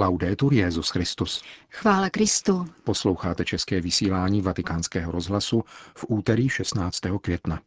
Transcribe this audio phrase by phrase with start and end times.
[0.00, 1.42] Laudetur Jezus Christus.
[1.70, 2.66] Chvála Kristu.
[2.84, 5.62] Posloucháte české vysílání Vatikánského rozhlasu
[5.94, 7.00] v úterý 16.
[7.20, 7.60] května.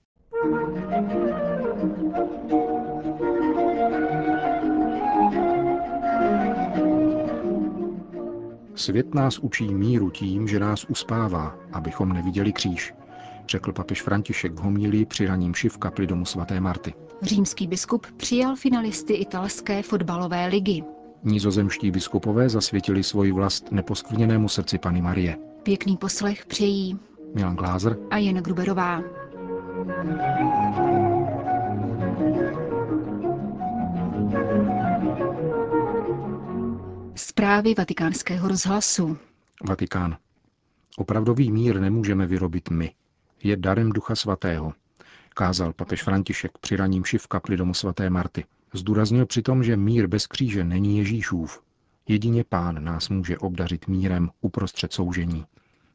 [8.76, 12.94] Svět nás učí míru tím, že nás uspává, abychom neviděli kříž,
[13.50, 16.94] řekl papež František v homílii při raním v kapli domu svaté Marty.
[17.22, 20.84] Římský biskup přijal finalisty italské fotbalové ligy.
[21.24, 25.38] Nizozemští biskupové zasvětili svoji vlast neposkvrněnému srdci Pany Marie.
[25.64, 27.00] Pěkný poslech přejí
[27.36, 29.02] Milan Glázer a Jen Gruberová.
[37.16, 39.18] Zprávy vatikánského rozhlasu.
[39.70, 40.18] Vatikán.
[40.98, 42.94] Opravdový mír nemůžeme vyrobit my.
[43.44, 44.74] Je darem Ducha Svatého,
[45.34, 48.46] kázal papež František při raním v kapli domu svaté Marty.
[48.74, 51.62] Zdůraznil přitom, že mír bez kříže není Ježíšův.
[52.08, 55.46] Jedině pán nás může obdařit mírem uprostřed soužení.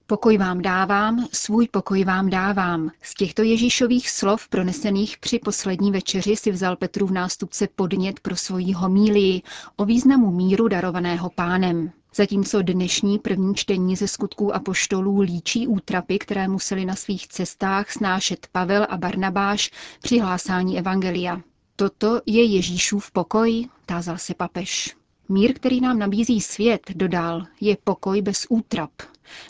[0.07, 2.91] Pokoj vám dávám, svůj pokoj vám dávám.
[3.03, 8.37] Z těchto Ježíšových slov pronesených při poslední večeři si vzal Petru v nástupce podnět pro
[8.37, 9.43] svoji homílii
[9.77, 11.91] o významu míru darovaného pánem.
[12.15, 17.91] Zatímco dnešní první čtení ze skutků a poštolů líčí útrapy, které museli na svých cestách
[17.91, 19.71] snášet Pavel a Barnabáš
[20.03, 21.41] při hlásání Evangelia.
[21.81, 24.97] Toto je Ježíšův pokoj, tázal se papež.
[25.29, 28.91] Mír, který nám nabízí svět, dodal, je pokoj bez útrap.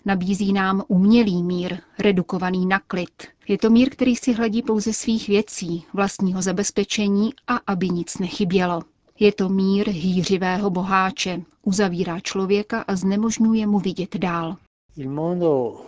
[0.05, 3.29] Nabízí nám umělý mír, redukovaný na klid.
[3.49, 8.83] Je to mír, který si hledí pouze svých věcí, vlastního zabezpečení a aby nic nechybělo.
[9.19, 14.57] Je to mír hýřivého boháče, uzavírá člověka a znemožňuje mu vidět dál.
[14.97, 15.81] Il mondo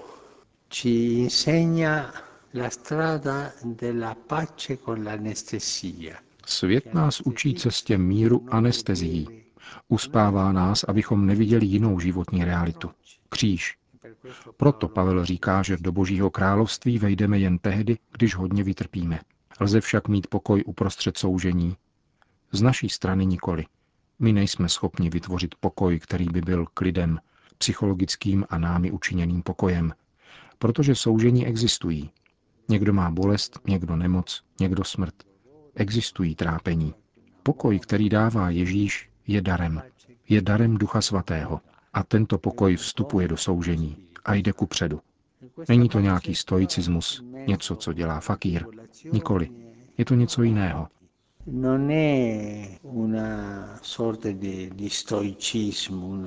[0.70, 2.12] ci insegna
[2.54, 6.16] la strada della pace con l'anestesia.
[6.46, 9.28] Svět nás učí cestě míru anestezií.
[9.88, 12.90] Uspává nás, abychom neviděli jinou životní realitu.
[13.28, 13.78] Kříž.
[14.56, 19.20] Proto Pavel říká, že do Božího království vejdeme jen tehdy, když hodně vytrpíme.
[19.60, 21.76] Lze však mít pokoj uprostřed soužení.
[22.52, 23.66] Z naší strany nikoli.
[24.18, 27.18] My nejsme schopni vytvořit pokoj, který by byl klidem,
[27.58, 29.92] psychologickým a námi učiněným pokojem,
[30.58, 32.10] protože soužení existují.
[32.68, 35.29] Někdo má bolest, někdo nemoc, někdo smrt.
[35.80, 36.94] Existují trápení.
[37.42, 39.82] Pokoj, který dává Ježíš, je darem.
[40.28, 41.60] Je darem Ducha Svatého.
[41.92, 45.00] A tento pokoj vstupuje do soužení a jde ku předu.
[45.68, 48.66] Není to nějaký stoicismus, něco, co dělá fakír.
[49.12, 49.50] Nikoli.
[49.98, 50.88] Je to něco jiného.
[51.46, 53.80] Non è una
[54.32, 56.18] di, di stoicismo,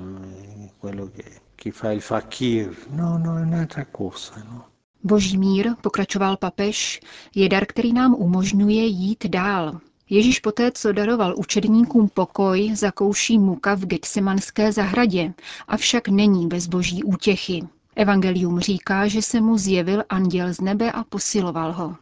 [0.80, 2.76] quello che, che fa il fakir.
[2.90, 4.73] No, no, è un'altra cosa, no.
[5.04, 7.00] Boží mír, pokračoval papež,
[7.34, 9.80] je dar, který nám umožňuje jít dál.
[10.10, 15.34] Ježíš poté, co daroval učedníkům pokoj, zakouší muka v Getsemanské zahradě,
[15.68, 17.62] avšak není bez boží útěchy.
[17.96, 21.96] Evangelium říká, že se mu zjevil anděl z nebe a posiloval ho.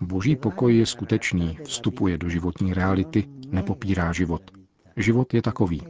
[0.00, 4.42] Boží pokoj je skutečný, vstupuje do životní reality, nepopírá život.
[4.96, 5.82] Život je takový.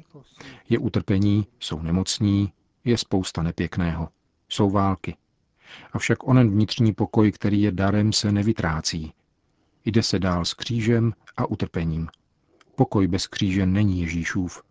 [0.68, 2.52] Je utrpení, jsou nemocní,
[2.84, 4.08] je spousta nepěkného.
[4.48, 5.16] Jsou války.
[5.92, 9.12] Avšak onen vnitřní pokoj, který je darem, se nevytrácí.
[9.84, 12.08] Jde se dál s křížem a utrpením.
[12.74, 14.62] Pokoj bez kříže není Ježíšův.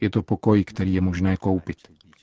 [0.00, 1.78] Je to pokoj, který je možné koupit.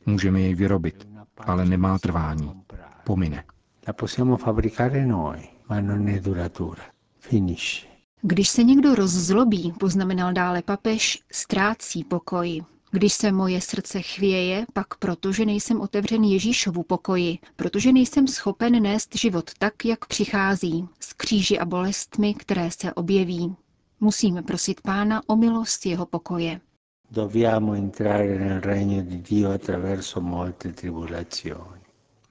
[0.05, 1.07] Můžeme jej vyrobit,
[1.38, 2.63] ale nemá trvání.
[3.03, 3.44] Pomine.
[3.88, 6.83] La possiamo fabbricare noi, ma non è duratura.
[7.19, 7.88] Finisce.
[8.21, 12.63] Když se někdo rozzlobí, poznamenal dále papež, ztrácí pokoj.
[12.95, 18.83] Když se moje srdce chvěje, pak proto, že nejsem otevřen Ježíšovu pokoji, protože nejsem schopen
[18.83, 23.55] nést život tak, jak přichází, s kříži a bolestmi, které se objeví.
[23.99, 26.59] Musíme prosit Pána o milost jeho pokoje.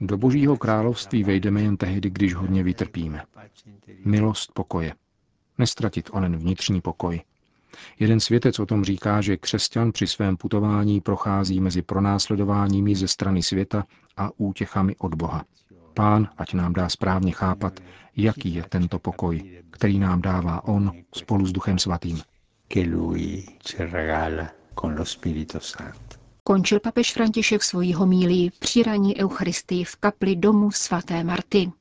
[0.01, 3.23] Do Božího království vejdeme jen tehdy, když hodně vytrpíme.
[4.05, 4.93] Milost pokoje.
[5.57, 7.21] Nestratit onen vnitřní pokoj,
[7.99, 13.43] Jeden světec o tom říká, že křesťan při svém putování prochází mezi pronásledováními ze strany
[13.43, 13.85] světa
[14.17, 15.45] a útěchami od Boha.
[15.93, 17.79] Pán, ať nám dá správně chápat,
[18.15, 22.21] jaký je tento pokoj, který nám dává On spolu s Duchem Svatým.
[26.43, 31.71] Končil papež František svoji homílii při raní Eucharistii v kapli domu svaté Marty.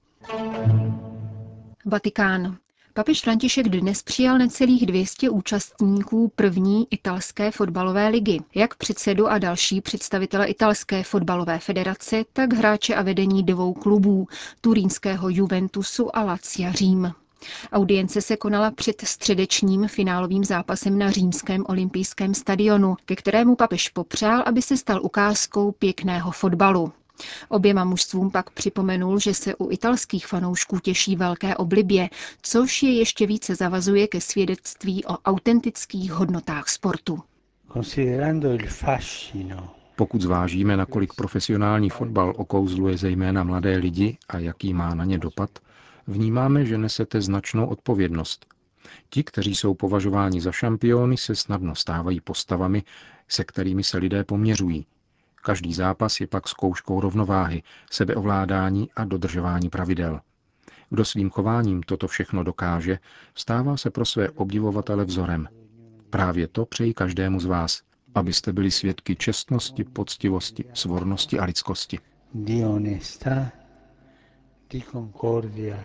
[1.85, 2.57] Vatikán.
[2.95, 9.81] Papež František dnes přijal necelých 200 účastníků první italské fotbalové ligy, jak předsedu a další
[9.81, 14.27] představitele italské fotbalové federace, tak hráče a vedení dvou klubů,
[14.61, 17.13] turínského Juventusu a Lazia Řím.
[17.73, 24.43] Audience se konala před středečním finálovým zápasem na římském olympijském stadionu, ke kterému papež popřál,
[24.47, 26.93] aby se stal ukázkou pěkného fotbalu.
[27.49, 32.09] Oběma mužstvům pak připomenul, že se u italských fanoušků těší velké oblibě,
[32.43, 37.23] což je ještě více zavazuje ke svědectví o autentických hodnotách sportu.
[39.97, 45.51] Pokud zvážíme, nakolik profesionální fotbal okouzluje zejména mladé lidi a jaký má na ně dopad,
[46.07, 48.47] vnímáme, že nesete značnou odpovědnost.
[49.11, 52.83] Ti, kteří jsou považováni za šampiony, se snadno stávají postavami,
[53.29, 54.87] se kterými se lidé poměřují.
[55.45, 60.21] Každý zápas je pak zkouškou rovnováhy, sebeovládání a dodržování pravidel.
[60.91, 62.99] Kdo svým chováním toto všechno dokáže,
[63.35, 65.49] stává se pro své obdivovatele vzorem.
[66.11, 67.83] Právě to přeji každému z vás,
[68.15, 71.99] abyste byli svědky čestnosti, poctivosti, svornosti a lidskosti.
[72.35, 73.53] Di onestà,
[74.71, 75.85] di concordia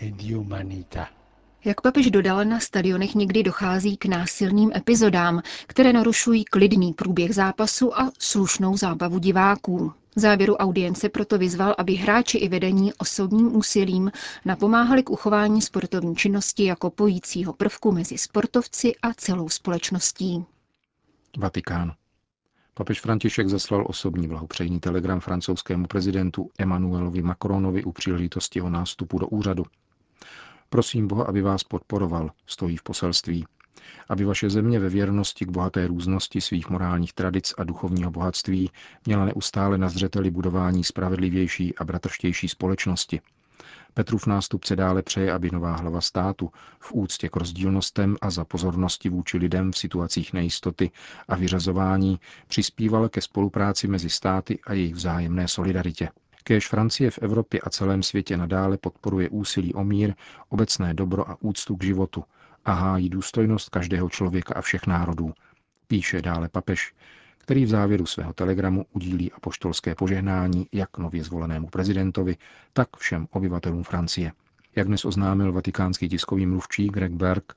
[0.00, 1.15] e di umanità.
[1.64, 7.98] Jak papež dodal, na stadionech někdy dochází k násilným epizodám, které narušují klidný průběh zápasu
[8.00, 9.92] a slušnou zábavu diváků.
[10.16, 14.12] V závěru audience proto vyzval, aby hráči i vedení osobním úsilím
[14.44, 20.44] napomáhali k uchování sportovní činnosti jako pojícího prvku mezi sportovci a celou společností.
[21.38, 21.92] Vatikán.
[22.74, 29.26] Papež František zaslal osobní blahopřejný telegram francouzskému prezidentu Emmanuelovi Macronovi u příležitosti jeho nástupu do
[29.26, 29.64] úřadu.
[30.76, 33.46] Prosím Boha, aby vás podporoval, stojí v poselství.
[34.08, 38.70] Aby vaše země ve věrnosti k bohaté různosti svých morálních tradic a duchovního bohatství
[39.06, 43.20] měla neustále na zřeteli budování spravedlivější a bratrštější společnosti.
[43.94, 46.50] Petrův nástupce dále přeje, aby nová hlava státu
[46.80, 50.90] v úctě k rozdílnostem a za pozornosti vůči lidem v situacích nejistoty
[51.28, 56.08] a vyřazování přispívala ke spolupráci mezi státy a jejich vzájemné solidaritě.
[56.46, 60.14] Kéž Francie v Evropě a celém světě nadále podporuje úsilí o mír,
[60.48, 62.24] obecné dobro a úctu k životu
[62.64, 65.32] a hájí důstojnost každého člověka a všech národů.
[65.86, 66.94] Píše dále papež,
[67.38, 72.36] který v závěru svého telegramu udílí apoštolské požehnání jak nově zvolenému prezidentovi,
[72.72, 74.32] tak všem obyvatelům Francie.
[74.76, 77.52] Jak dnes oznámil vatikánský tiskový mluvčí Greg Berg,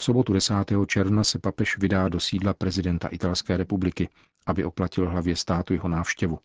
[0.00, 0.54] v sobotu 10.
[0.86, 4.08] června se papež vydá do sídla prezidenta Italské republiky,
[4.46, 6.38] aby oplatil hlavě státu jeho návštěvu.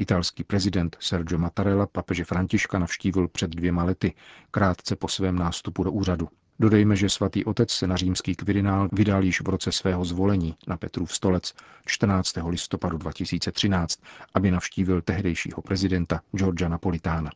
[0.00, 4.14] Italský prezident Sergio Mattarella papeže Františka navštívil před dvěma lety,
[4.50, 6.28] krátce po svém nástupu do úřadu.
[6.58, 10.76] Dodejme, že svatý otec se na římský kvirinál vydal již v roce svého zvolení na
[10.76, 11.54] Petrův stolec
[11.86, 12.32] 14.
[12.48, 14.00] listopadu 2013,
[14.34, 17.30] aby navštívil tehdejšího prezidenta Georgia Napolitána.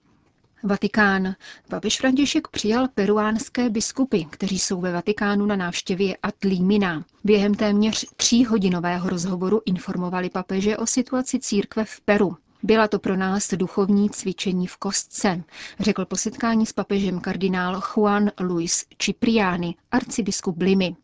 [0.62, 1.34] Vatikán.
[1.69, 7.05] Papež František přijal peruánské biskupy, kteří jsou ve Vatikánu na návštěvě Atlímina.
[7.25, 12.37] Během téměř tříhodinového rozhovoru informovali papeže o situaci církve v Peru.
[12.64, 15.43] Byla to pro nás duchovní cvičení v kostce,
[15.81, 20.96] řekl po setkání s papežem kardinál Juan Luis Cipriani, arcibiskup Limy.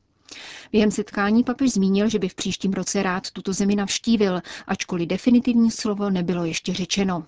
[0.72, 5.70] Během setkání papež zmínil, že by v příštím roce rád tuto zemi navštívil, ačkoliv definitivní
[5.70, 7.24] slovo nebylo ještě řečeno.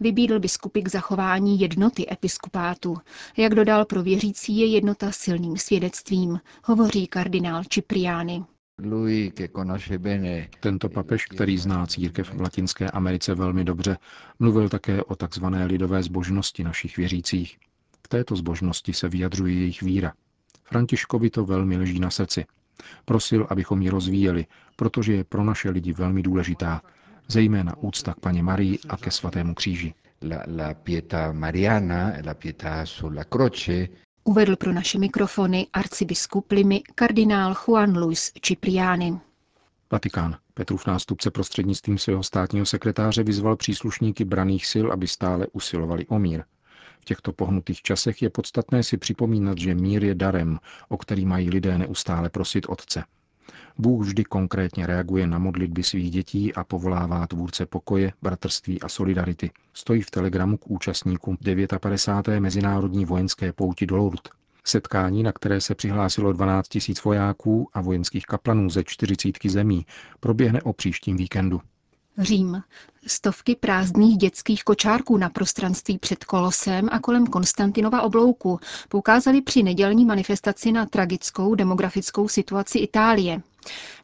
[0.00, 2.96] Vybídl biskupy k zachování jednoty episkupátu.
[3.36, 8.44] Jak dodal, pro věřící je jednota silným svědectvím, hovoří kardinál Cipriani.
[10.60, 13.98] Tento papež, který zná církev v Latinské Americe velmi dobře,
[14.38, 17.58] mluvil také o takzvané lidové zbožnosti našich věřících.
[18.04, 20.12] V této zbožnosti se vyjadřuje jejich víra.
[20.64, 22.44] Františkovi to velmi leží na srdci.
[23.04, 24.46] Prosil, abychom ji rozvíjeli,
[24.76, 26.82] protože je pro naše lidi velmi důležitá,
[27.28, 29.94] zejména úcta k paně Marii a ke svatému kříži.
[30.22, 33.88] La, la pietà mariana, la pietà sulla croce,
[34.26, 39.20] uvedl pro naše mikrofony arcibiskup Limy kardinál Juan Luis Cipriani.
[39.92, 40.36] Vatikán.
[40.54, 46.42] Petrův nástupce prostřednictvím svého státního sekretáře vyzval příslušníky braných sil, aby stále usilovali o mír.
[47.00, 51.50] V těchto pohnutých časech je podstatné si připomínat, že mír je darem, o který mají
[51.50, 53.04] lidé neustále prosit Otce.
[53.78, 59.50] Bůh vždy konkrétně reaguje na modlitby svých dětí a povolává tvůrce pokoje, bratrství a solidarity.
[59.72, 61.36] Stojí v telegramu k účastníkům
[61.80, 62.40] 59.
[62.40, 64.32] mezinárodní vojenské pouti do Lourdes.
[64.64, 69.86] Setkání, na které se přihlásilo 12 000 vojáků a vojenských kaplanů ze 40 zemí,
[70.20, 71.60] proběhne o příštím víkendu.
[72.18, 72.62] Řím.
[73.06, 80.04] Stovky prázdných dětských kočárků na prostranství před Kolosem a kolem Konstantinova oblouku poukázali při nedělní
[80.04, 83.42] manifestaci na tragickou demografickou situaci Itálie.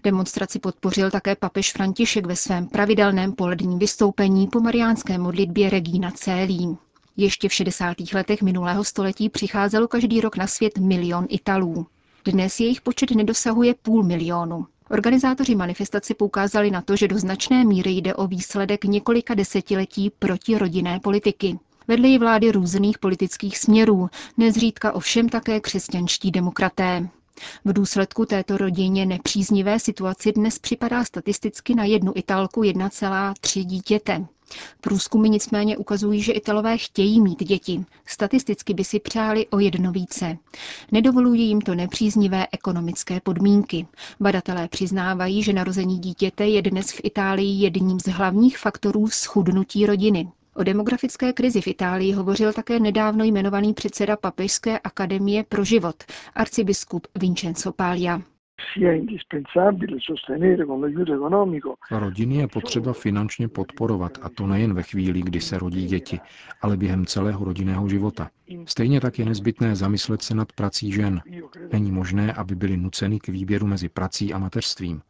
[0.02, 6.76] Demonstraci podpořil také papež František ve svém pravidelném poledním vystoupení po mariánské modlitbě Regina Célí.
[7.16, 7.96] Ještě v 60.
[8.14, 11.86] letech minulého století přicházelo každý rok na svět milion Italů.
[12.24, 14.66] Dnes jejich počet nedosahuje půl milionu.
[14.92, 21.00] Organizátoři manifestace poukázali na to, že do značné míry jde o výsledek několika desetiletí protirodinné
[21.00, 21.58] politiky.
[21.88, 27.08] Vedly ji vlády různých politických směrů, nezřídka ovšem také křesťanští demokraté.
[27.64, 34.26] V důsledku této rodině nepříznivé situaci dnes připadá statisticky na jednu Italku 1,3 dítěte.
[34.80, 37.84] Průzkumy nicméně ukazují, že Italové chtějí mít děti.
[38.06, 40.38] Statisticky by si přáli o jedno více.
[40.92, 43.86] Nedovolují jim to nepříznivé ekonomické podmínky.
[44.20, 50.28] Badatelé přiznávají, že narození dítěte je dnes v Itálii jedním z hlavních faktorů schudnutí rodiny.
[50.54, 56.04] O demografické krizi v Itálii hovořil také nedávno jmenovaný předseda Papežské akademie pro život,
[56.34, 58.22] arcibiskup Vincenzo Paglia.
[61.90, 66.20] Rodiny je potřeba finančně podporovat a to nejen ve chvíli, kdy se rodí děti,
[66.62, 68.30] ale během celého rodinného života.
[68.64, 71.20] Stejně tak je nezbytné zamyslet se nad prací žen.
[71.72, 75.02] Není možné, aby byly nuceny k výběru mezi prací a mateřstvím.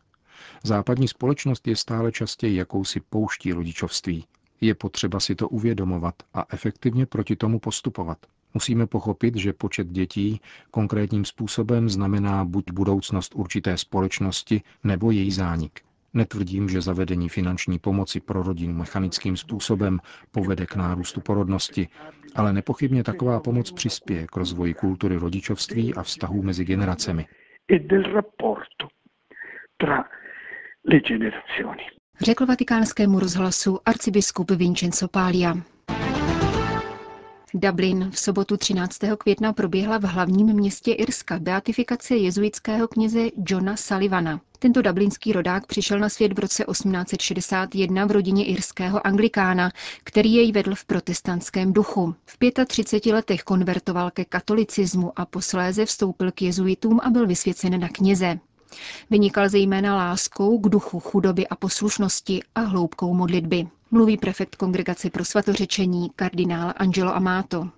[0.64, 4.24] Západní společnost je stále častěji jakousi pouští rodičovství.
[4.60, 8.18] Je potřeba si to uvědomovat a efektivně proti tomu postupovat.
[8.54, 10.40] Musíme pochopit, že počet dětí
[10.70, 15.80] konkrétním způsobem znamená buď budoucnost určité společnosti nebo její zánik.
[16.14, 19.98] Netvrdím, že zavedení finanční pomoci pro rodinu mechanickým způsobem
[20.30, 21.88] povede k nárůstu porodnosti,
[22.34, 27.26] ale nepochybně taková pomoc přispěje k rozvoji kultury rodičovství a vztahů mezi generacemi.
[32.20, 35.54] Řekl vatikánskému rozhlasu arcibiskup Vincenzo Paglia.
[37.54, 38.98] Dublin v sobotu 13.
[39.18, 44.40] května proběhla v hlavním městě Irska beatifikace jezuitského kněze Johna Sullivana.
[44.58, 49.70] Tento dublinský rodák přišel na svět v roce 1861 v rodině irského anglikána,
[50.04, 52.14] který jej vedl v protestantském duchu.
[52.24, 57.88] V 35 letech konvertoval ke katolicismu a posléze vstoupil k jezuitům a byl vysvěcen na
[57.88, 58.38] kněze.
[59.10, 63.66] Vynikal zejména láskou k duchu chudoby a poslušnosti a hloubkou modlitby.
[63.94, 67.68] Mluví prefekt Kongregace pro svatořečení kardinál Angelo Amato.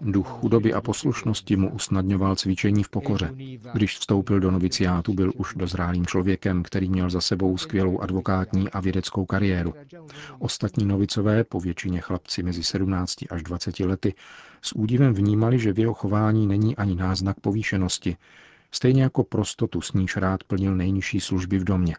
[0.00, 3.34] Duch chudoby a poslušnosti mu usnadňoval cvičení v pokoře.
[3.72, 8.80] Když vstoupil do noviciátu, byl už dozrálým člověkem, který měl za sebou skvělou advokátní a
[8.80, 9.74] vědeckou kariéru.
[10.38, 14.14] Ostatní novicové, po většině chlapci mezi 17 až 20 lety,
[14.62, 18.16] s údivem vnímali, že v jeho chování není ani náznak povýšenosti,
[18.72, 21.94] stejně jako prostotu, s níž rád plnil nejnižší služby v domě.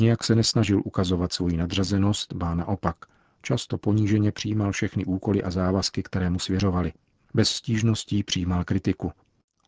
[0.00, 2.96] Nijak se nesnažil ukazovat svoji nadřazenost, bá naopak.
[3.42, 6.92] Často poníženě přijímal všechny úkoly a závazky, které mu svěřovali.
[7.34, 9.12] Bez stížností přijímal kritiku.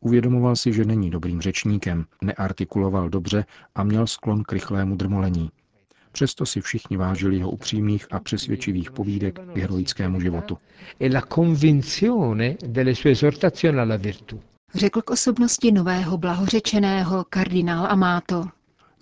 [0.00, 5.50] Uvědomoval si, že není dobrým řečníkem, neartikuloval dobře a měl sklon k rychlému drmolení.
[6.12, 10.58] Přesto si všichni vážili jeho upřímných a přesvědčivých povídek k heroickému životu.
[11.00, 11.10] E
[14.74, 18.44] Řekl k osobnosti nového blahořečeného kardinál Amato.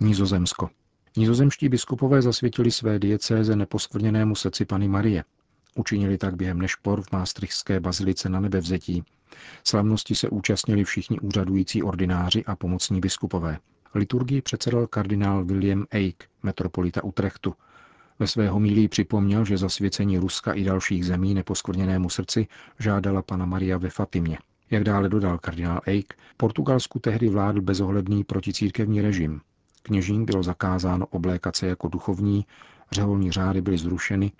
[0.00, 0.70] Nizozemsko.
[1.16, 5.24] Nizozemští biskupové zasvětili své diecéze neposkvrněnému srdci Pany Marie.
[5.74, 9.04] Učinili tak během nešpor v Maastrichtské bazilice na nebevzetí.
[9.64, 13.58] Slavnosti se účastnili všichni úřadující ordináři a pomocní biskupové.
[13.94, 17.54] Liturgii předsedal kardinál William Eick, metropolita Utrechtu.
[18.18, 22.46] Ve své homílii připomněl, že zasvěcení Ruska i dalších zemí neposkvrněnému srdci
[22.78, 24.38] žádala pana Maria ve Fatimě.
[24.70, 29.40] Jak dále dodal kardinál Eick, Portugalsku tehdy vládl bezohledný proticírkevní režim.
[29.86, 32.46] Kněžím bylo zakázáno oblékat se jako duchovní,
[32.92, 34.32] řeholní řády byly zrušeny,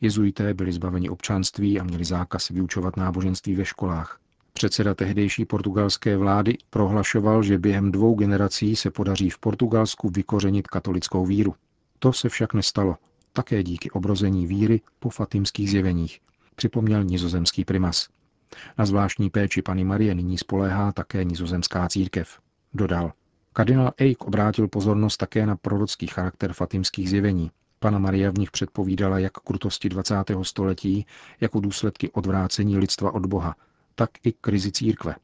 [0.00, 4.20] jezuité byli zbaveni občanství a měli zákaz vyučovat náboženství ve školách.
[4.52, 11.26] Předseda tehdejší portugalské vlády prohlašoval, že během dvou generací se podaří v Portugalsku vykořenit katolickou
[11.26, 11.54] víru.
[11.98, 12.96] To se však nestalo,
[13.32, 16.20] také díky obrození víry po fatimských zjeveních,
[16.54, 18.08] připomněl nizozemský primas.
[18.78, 22.40] Na zvláštní péči Pany Marie nyní spoléhá také nizozemská církev.
[22.74, 23.12] Dodal,
[23.56, 27.50] Kardinál Eik obrátil pozornost také na prorocký charakter fatimských zjevení.
[27.78, 30.14] Pana Maria v nich předpovídala jak krutosti 20.
[30.42, 31.06] století,
[31.40, 33.56] jako důsledky odvrácení lidstva od Boha,
[33.94, 35.14] tak i krizi církve.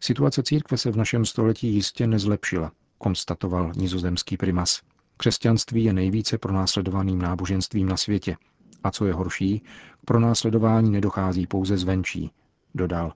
[0.00, 4.82] Situace církve se v našem století jistě nezlepšila, konstatoval nizozemský primas.
[5.16, 8.36] Křesťanství je nejvíce pronásledovaným náboženstvím na světě.
[8.84, 9.62] A co je horší,
[10.04, 12.30] pronásledování nedochází pouze zvenčí,
[12.74, 13.12] dodal.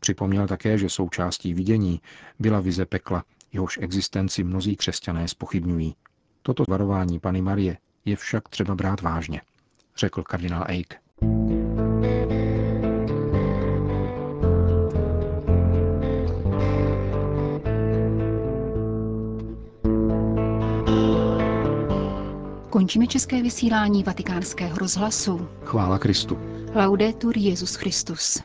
[0.00, 2.00] Připomněl také, že součástí vidění
[2.38, 3.24] byla vize pekla,
[3.56, 5.96] jehož existenci mnozí křesťané spochybňují.
[6.42, 9.40] Toto varování Pany Marie je však třeba brát vážně,
[9.96, 10.94] řekl kardinál Eick.
[22.70, 25.48] Končíme české vysílání vatikánského rozhlasu.
[25.64, 26.38] Chvála Kristu.
[26.74, 28.42] Laudetur Jezus Christus.